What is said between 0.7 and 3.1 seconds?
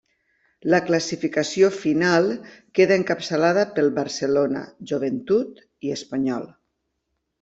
La classificació final queda